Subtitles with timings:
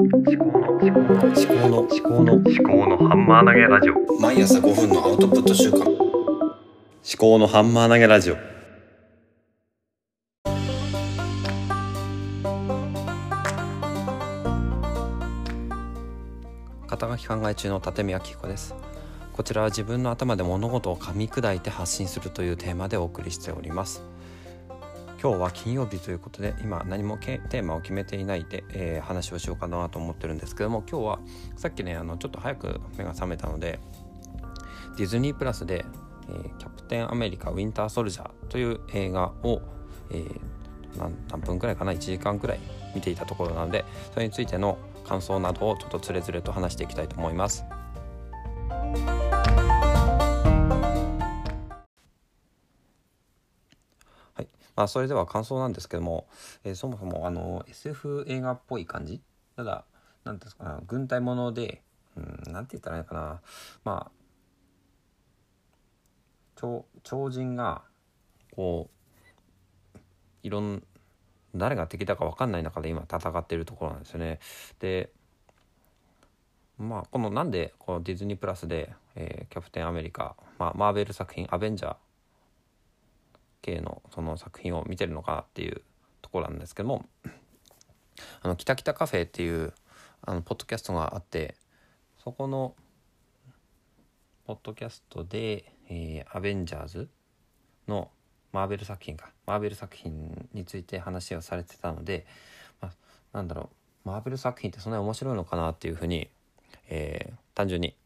[0.00, 4.20] 思考の思考の思考の思考の思考のハンマー投げラジオ。
[4.20, 5.88] 毎朝5分のアウトプット週間思
[7.16, 8.36] 考のハンマー投げラジオ。
[16.88, 18.74] 肩書き考え中の立見明彦です。
[19.32, 24.00] こちらは自分の頭で物事を噛み砕いて発信するというテーマでお送りしております
[25.24, 31.18] 今日は金曜日ということで今何もテーマを決めていないで、えー、話をしようかなと思ってるんですけども今日は
[31.56, 33.80] さっきねあのちょっと早く目が覚めたので
[34.98, 35.86] ディズニープラスで、
[36.28, 39.62] えー、キャプテンアメリカウィンターソルジャーという映画を、
[40.10, 40.40] えー、
[41.30, 42.60] 何分くらいかな1時間くらい
[42.94, 47.64] 見ていたところなのでそれについての感想などをちょっとつれづれと話していきたいと思います。
[54.76, 56.26] まあ、それでは感想なんですけども、
[56.64, 59.20] えー、そもそもあの SF 映画っぽい感じ？
[59.56, 59.84] ただ
[60.24, 60.82] 何ですか？
[60.86, 61.82] 軍隊もので
[62.16, 63.40] うんなんて言ったらいいかな？
[63.84, 64.10] まあ
[66.56, 67.82] 超超人が
[68.54, 68.88] こ
[69.94, 69.98] う
[70.42, 70.82] いろん
[71.54, 74.40] 誰が敵だか分かんない中で今戦ってるところなんですよね。
[74.80, 75.10] で
[76.78, 81.96] まあこのなんでこのディズニープラスで、えー、キャプテンアメリカ、まあ、マーベル作品「アベンジャー」
[83.64, 85.80] 系のその作品を見てるのかっていう
[86.20, 87.06] ところなんですけども
[88.42, 89.72] あの「きたきたカフェ」っていう
[90.22, 91.54] あのポッドキャストがあって
[92.22, 92.74] そこの
[94.46, 97.08] ポッドキャストで「えー、アベンジャーズ」
[97.88, 98.10] の
[98.52, 102.26] マーベル作品かマーベル作品について話をされてたので、
[102.80, 102.92] まあ、
[103.32, 103.70] なんだろ
[104.04, 106.28] うマーベル作品ってそんなに面白いのかなっていうふうに、
[106.88, 107.96] えー、単純に、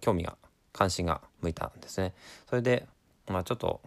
[0.00, 0.36] 興味が
[0.72, 2.14] 関心が向いたんですね。
[2.48, 2.86] それで、
[3.26, 3.80] まあ、ちょっと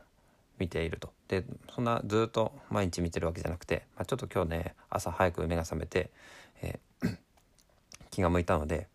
[0.59, 1.11] 見ていると。
[1.27, 6.11] でそんなずっと毎日見てるわけじゃなくて、まあ、ちょっと今日ね朝早く目が覚めて、
[6.61, 7.17] えー、
[8.11, 8.87] 気が向いたので、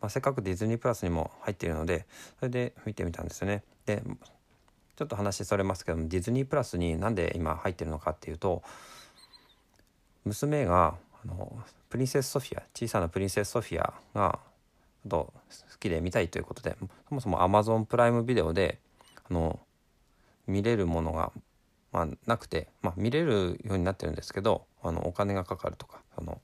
[0.00, 2.06] まあ、せっかくディズニープラスにも入っているので
[2.38, 3.62] それで見てみたんですよね。
[3.86, 4.02] で
[4.96, 8.62] ちょっと話それますけどもディズニープラスになんで今入ってるのかっていうと
[10.24, 14.38] 娘があのプリンセス・ソフィア小さなプリンセス・ソフィアが
[15.08, 15.32] と
[15.70, 16.76] 好きで見たいということで
[17.08, 18.78] そもそもアマゾンプライムビデオで
[19.28, 19.58] あの
[20.50, 21.32] 見れるものが、
[21.92, 26.40] まあ、なくて、まあ、見れるようになってるんですけどあのお金がかかるとかその、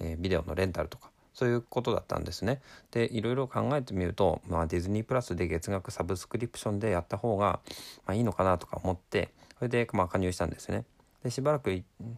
[0.00, 2.60] えー、ビデオのレンタルとかそういうことだったんですね。
[2.90, 7.60] でいろいろ考えてみると、まあ、ディズニープラスで月額サブスクリプションでやった方が、
[8.06, 10.84] まあ、いいのかなとか思ってそれで、まあ、加入したんですね。
[11.24, 11.70] でしばらく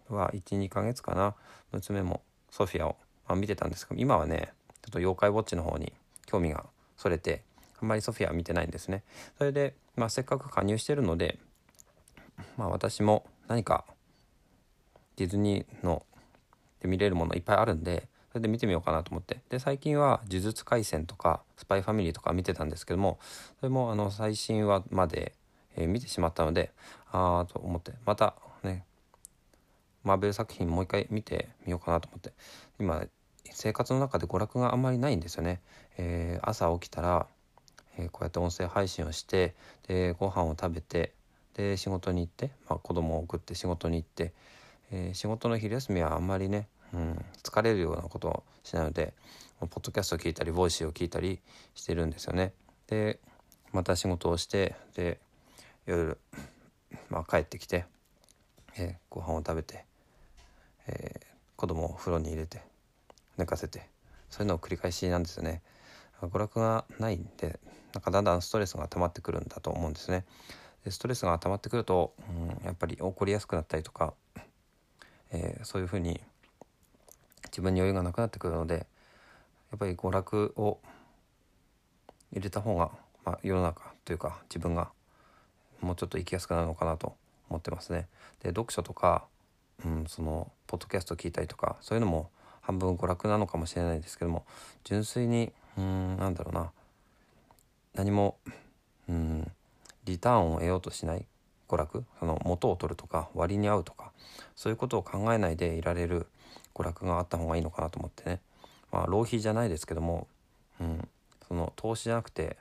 [0.09, 1.35] は12ヶ月かな
[1.73, 2.97] 娘もソフィアを、
[3.29, 4.53] まあ、見てたんですけど今はね
[4.83, 5.93] ちょっと妖怪ウォッチの方に
[6.27, 6.65] 興味が
[6.97, 7.43] それて
[7.85, 9.05] あんまりソフィアは見てないんですね。
[9.37, 11.39] それで、まあ、せっかく加入してるので、
[12.57, 13.85] まあ、私も何か
[15.17, 16.03] ディズニーの
[16.81, 23.19] で見れるものいっぱいあるんでそれで見てみようかなと思ってで最近は「呪術廻戦」とか「スパイファミリー」とか見てたんですけども
[23.61, 25.35] それもあの最新話まで、
[25.77, 26.73] えー、見てしまったので
[27.13, 28.85] ああと思ってまたね
[30.03, 32.33] マーベル作品もう一回見てみようかなと思って
[32.81, 33.07] 今
[33.53, 35.61] 生活の中で娯楽があんまりないんですよね。
[35.97, 37.27] えー、朝起きたら、
[37.99, 39.55] えー、こうやって音声配信をして
[39.89, 41.13] でご飯を食べて
[41.55, 44.33] で仕事に行って、まあ、子供を送って仕事に行って、
[44.91, 49.13] えー、仕事の昼休みはあんまりねうん、疲れるようなことをしないので
[49.59, 51.41] ポッドキャストを聞いたり Voicy を聞いたり
[51.75, 52.53] してるんですよね。
[52.87, 53.19] で
[53.73, 55.19] また仕事をしてで
[55.87, 56.19] 夜、
[57.11, 57.85] まあ、帰ってきて、
[58.77, 59.85] えー、ご飯を食べて、
[60.87, 61.27] えー、
[61.57, 62.63] 子供を風呂に入れて
[63.37, 63.89] 寝かせて
[64.31, 65.63] そういうのを繰り返しなんですよね。
[66.29, 67.59] 娯楽がないんで
[67.95, 70.25] なんかだんだんストレスが溜まってくるんだと思うんですね。
[70.85, 74.15] でストレスが溜まってくると、うん、やっぱり怒りやすくなったりとか、
[75.31, 76.21] えー、そういうふうに
[77.47, 78.75] 自分に余裕がなくなってくるので
[79.71, 80.79] やっぱり娯楽を
[82.33, 82.91] 入れた方が、
[83.25, 84.91] まあ、世の中というか自分が
[85.81, 87.17] もうちょっと生きやすくなるのかなと
[87.49, 88.09] 思ってますね。
[88.43, 89.25] で読書とか、
[89.85, 92.31] うん、そのポッドキャスト聞いたりとかそういうのも
[92.61, 94.45] 半分娯楽なのかもしれないですけども
[94.85, 96.71] 純粋にうんなんだろうな。
[97.95, 98.37] 何も
[99.09, 99.51] うん
[100.05, 101.27] リターンを得ようとしない。
[101.69, 102.05] 娯楽？
[102.21, 104.13] その元を取るとか割に合うとか。
[104.57, 106.27] そういうことを考えないでいられる。
[106.75, 108.41] 娯楽があった方がいいのかなと思ってね。
[108.91, 110.27] まあ浪費じゃないですけども、
[110.81, 111.09] うん、
[111.47, 112.57] その投資じゃなくて、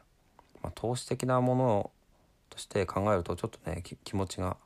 [0.61, 1.91] まあ、投資的なもの
[2.49, 4.57] として考えるとちょっとね気持ちが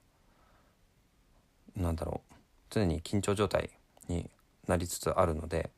[1.76, 2.34] なんだろう。
[2.70, 3.70] 常に緊張状態
[4.10, 4.30] に
[4.68, 5.70] なりつつあるので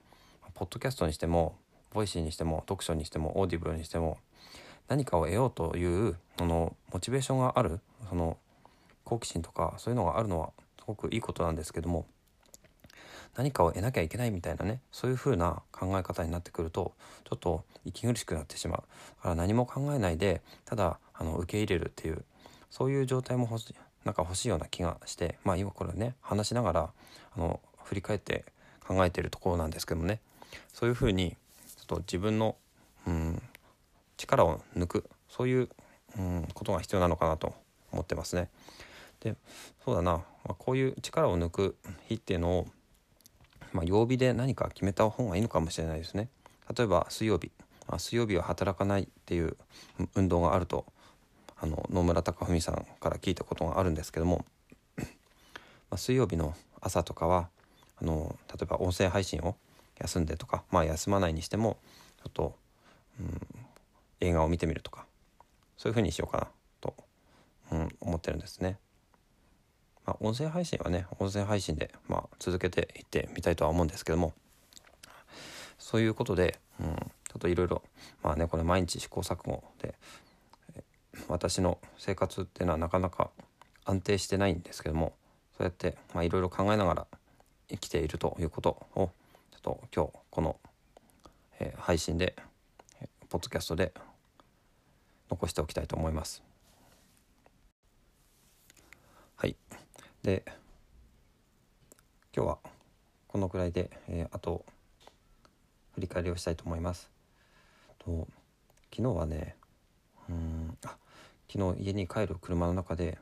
[0.56, 1.56] ポッドキャストにしても
[1.94, 4.18] Voicy にしても読書にしても Audible にしても
[4.88, 8.38] 何かを得ようというそのモチベーションがあるその
[9.04, 12.06] 好奇心とかそういうのがあるのはすごくいいことなんですけども
[13.36, 16.94] 何かを得なきゃいけないみたいなねそういう風な考え方になってくると
[17.24, 18.84] ちょっと息苦しくなってしまう。
[19.18, 22.24] だから何も考えないでただあの受け入れるっていう
[22.70, 26.90] そういう状態も欲しなんか欲しいような気がしてまあ今これね話しながら
[27.36, 28.46] あの振り返って
[28.86, 30.20] 考えてるところなんですけどもね。
[30.74, 31.38] そういう風に
[31.90, 32.56] と自分の、
[33.08, 33.42] うん、
[34.16, 35.70] 力を抜くそういう、
[36.18, 37.56] うん、ことが必要なのかなと
[37.92, 38.50] 思ってますね。
[39.22, 39.36] で
[39.84, 41.76] そうだな、まあ、こういう力を抜く
[42.08, 42.68] 日っていうのを、
[43.74, 46.30] まあ、曜日で何か決めた方がいいのかもしれないですね。
[46.78, 47.52] 例えば水曜日、
[47.88, 49.58] まあ、水曜日は働かないっていう
[50.16, 50.86] 運動があると
[51.58, 54.46] あの野村貴文さんから聞いたことがあるんですけども、
[54.96, 55.06] ま
[55.92, 57.50] あ、水曜日の朝とかは
[58.00, 59.56] あの例えば音声配信を
[60.00, 61.78] 休んでとかまあ休まないにしても
[62.24, 62.56] ちょっと、
[63.20, 63.42] うん、
[64.22, 65.06] 映画を見てみるとか
[65.78, 66.48] そういう風にしようかな
[66.82, 66.96] と、
[67.72, 68.78] うん、思ってるんですね。
[70.06, 74.34] まあ、音声配信はね音声配信で、まあ、続けていってみたいとは思うんですけども
[75.78, 77.02] そういうことで、うん、ちょ
[77.38, 77.84] っといろいろ
[78.24, 79.96] まあねこれ毎日試行錯誤で
[81.28, 83.30] 私の生活っていうのはなかなか
[83.86, 85.14] 安定してないんですけども
[85.58, 87.08] そうやっていろいろ考えながら
[87.70, 89.12] 生きているということを
[89.70, 90.60] と今日この、
[91.60, 92.36] えー、配信で、
[93.30, 93.94] ポッドキャストで
[95.30, 96.42] 残しておきたいと思います。
[99.36, 99.56] はい
[100.24, 100.44] で
[102.36, 102.58] 今日は
[103.28, 104.66] このくらいで、えー、あと
[105.94, 107.12] 振り返りをしたいと思います。
[108.00, 108.28] と
[108.92, 109.56] 昨日はね
[110.30, 110.98] うんあ
[111.48, 113.20] 昨日家に帰る車の中で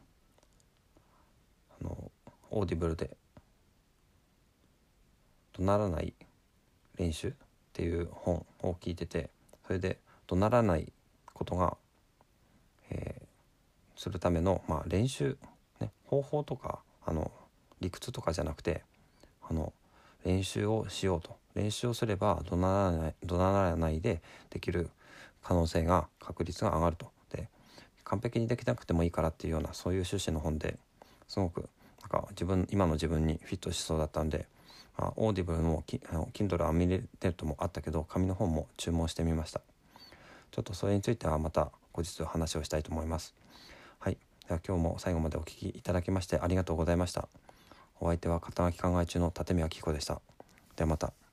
[1.81, 2.09] あの
[2.51, 3.17] Audible で
[5.51, 6.13] 「怒鳴らない
[6.97, 7.33] 練習」っ
[7.73, 9.29] ていう本を聞いてて
[9.65, 10.91] それで怒鳴らない
[11.33, 11.77] ことが、
[12.89, 15.37] えー、するための、まあ、練習、
[15.79, 17.31] ね、方法とかあの
[17.79, 18.83] 理屈とかじゃなくて
[19.47, 19.73] あの
[20.25, 21.37] 練習をしようと。
[21.57, 24.21] 練習をすれば怒鳴らない怒鳴らないで
[24.51, 24.91] できる
[25.41, 27.11] 可能性が確率が上がると。
[27.31, 27.49] で
[28.03, 30.77] 完璧にできなくてもいいからっていうようなそういう趣旨の本で
[31.27, 31.67] すごく
[32.01, 34.45] なんか自分今の自分にフィットしそうだったんで、
[34.97, 39.61] あ、オーディブルのキあの Kindle アミレテッドもあったけど紙の本も注文してみました。
[40.51, 43.33] ちょっとそれについてはまた後日話をしたいと思います。
[43.99, 44.17] はい。
[44.47, 47.27] では今日も最後までお聴きいただきましてありがとうございました。
[47.99, 50.21] お相手は肩書き考え中の立見明子でした。
[50.75, 51.26] ではまた。